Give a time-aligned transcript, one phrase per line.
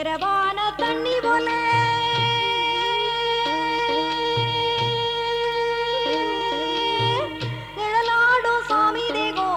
[0.00, 1.48] நிறவான தண்ணி போல.
[7.78, 9.48] நிழலாடும் சாமி தேகோ.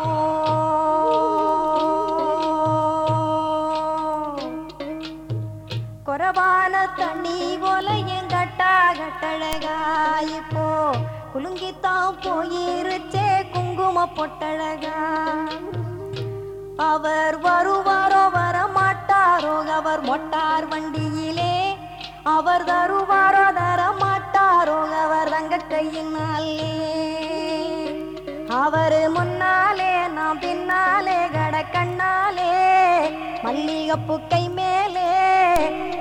[6.07, 9.77] குறவான தண்ணி போல எங்கட்டா கட்டழகா
[10.39, 10.67] இப்போ
[11.33, 14.97] குலுங்கித்தான் போயிருச்சே குங்கும பொட்டழகா.
[16.91, 18.55] அவர் வருவாரோ வர
[19.23, 19.51] தருவாரோ?
[19.75, 21.53] அவர் மொட்டார் வண்டியிலே
[22.31, 23.43] அவர் தருவாரோ?
[23.59, 24.77] தர மாட்டாரோ?
[25.03, 26.71] அவர் தங்க கையினாலே
[28.57, 32.51] அவரு முன்னாலே நான் பின்னாலே கட கண்ணாலே
[33.45, 35.07] மல்லிகைப்பூ கை மேலே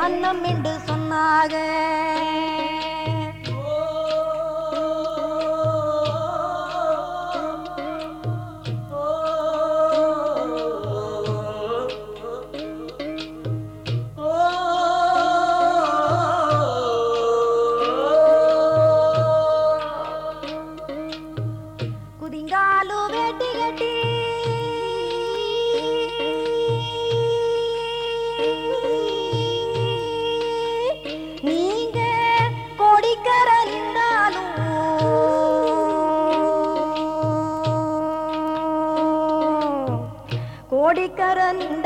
[0.07, 1.55] அன்னம் என்று சொன்னாக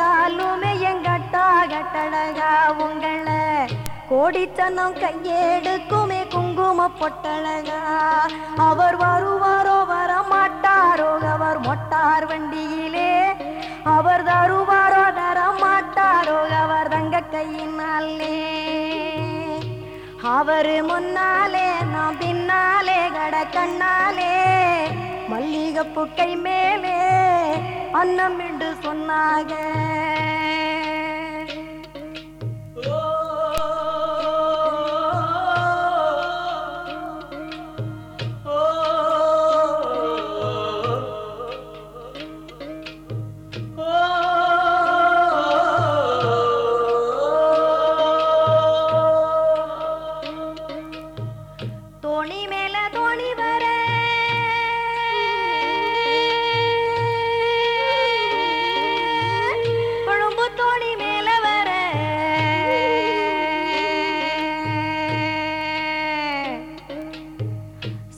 [0.06, 3.76] நின்றாலுமே எங்கட்டா கட்டழகா உங்களை?
[4.08, 7.80] கோடித்தனம் கையெடுக்குமே குங்கும பொட்டழகா.
[8.56, 13.32] அவர் வருவாரோ வர மாட்டாரோ அவர் மொட்டார் வண்டியிலே.
[13.82, 18.38] அவர் தருவாரோ தர மாட்டாரோ அவர் தங்க கையினாலே.
[20.22, 24.32] அவரு முன்னாலே நான் பின்னாலே கட கண்ணாலே.
[25.28, 27.25] மல்லிகை கை மேலே.
[27.92, 28.74] அன்னம் என்று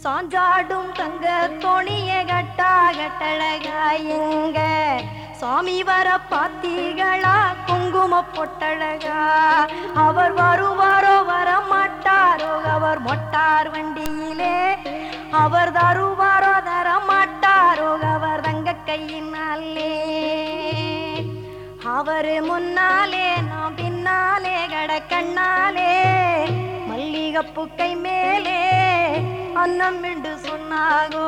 [0.09, 4.61] சாஞ்சாடும் தங்க தோணிய கட்டா கட்டழகாயங்க.
[5.41, 7.35] சாமி வர பாத்தீங்களா
[7.67, 9.19] குங்கும பொட்டழகா.
[9.95, 14.77] அவர் வருவாரோ வர மாட்டாரோ அவர் மொட்டார் வண்டியிலே.
[15.31, 19.93] அவர் தருவாரோ தர மாட்டாரோ அவர் தங்க கையினாலே.
[21.97, 25.01] அவரு முன்னாலே நான் பின்னாலே கட
[27.39, 28.57] கண்ணாலே கை மேலே
[29.63, 31.27] அன்னம் என்று சொன்னாகோ.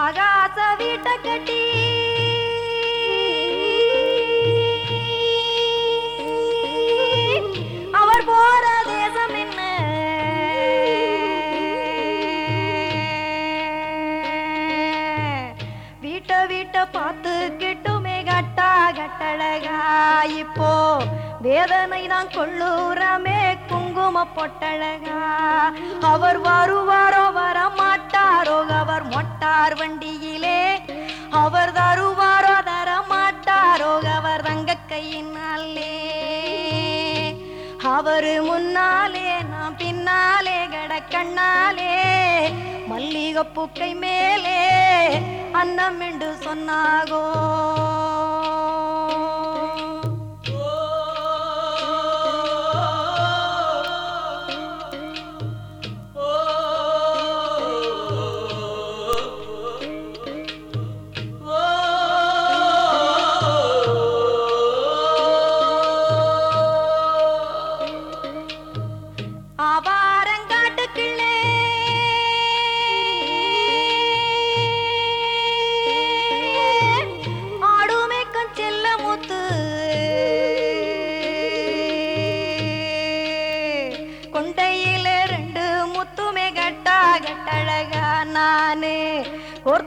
[0.00, 1.59] ஆகாச வீட்டை கட்டி
[21.60, 23.40] வேதனை தான் கொள்ளூரமே
[23.70, 25.16] குங்கும பொட்டழகா.
[26.10, 30.60] அவர் வருவாரோ வர மாட்டாரோ அவர் மொட்டார் வண்டியிலே.
[31.42, 35.92] அவர் தருவாரோ தர மாட்டாரோ அவர் தங்க கையினாலே.
[37.96, 41.92] அவரு முன்னாலே நான் பின்னாலே கடக்கண்ணாலே
[42.92, 44.58] மல்லிகை பூக்கை மேலே
[45.52, 47.24] அன்னம் என்று சொன்னாகோ.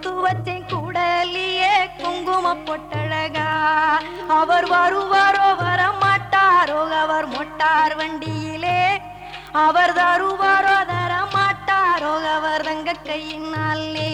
[0.04, 3.48] கொண்டையில ரெண்டு வச்சேன் கூடலியே குங்கும பொட்டழகா.
[4.40, 8.80] அவர் வருவாரோ வரமாட்டாரோ அவர் மொட்டார் வண்டியிலே.
[9.66, 14.12] அவர் தருவாரோ தரமாட்டாரோ அவர் தங்க கையினாலே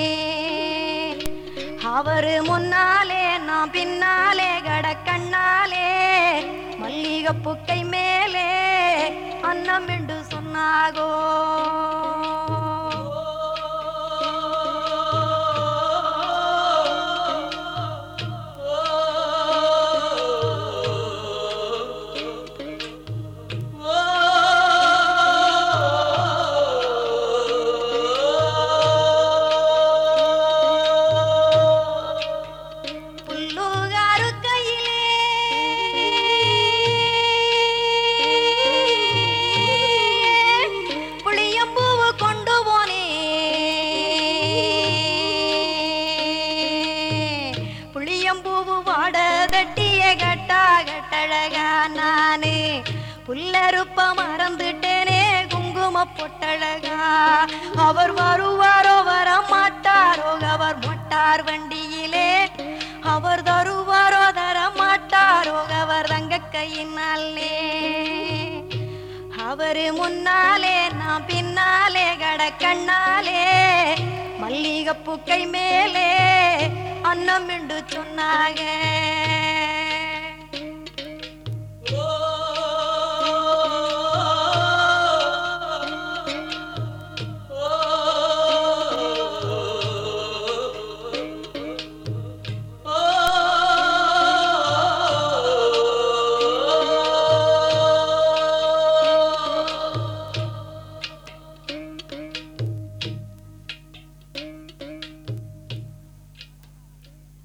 [1.95, 5.87] அவரு முன்னாலே நான் பின்னாலே கடக்கண்ணாலே
[6.81, 8.49] மல்லிகை புக்கை மேலே
[9.41, 11.09] அன்னம் என்று சொன்னாகோ.
[56.17, 56.97] பொட்டழகா?
[57.77, 62.27] அவர் வருவாரோ வர மாட்டாரோ அவர் மொட்டார் வண்டியிலே.
[63.05, 67.53] அவர் தருவாரோ தர மாட்டாரோ அவர் தங்க கையினாலே
[69.47, 73.41] அவரு முன்னாலே நான் பின்னாலே கடக்கண்ணாலே
[74.39, 76.09] மல்லிகை பூக்கை மேலே
[77.01, 78.61] அன்னம் என்று சொன்னாங்க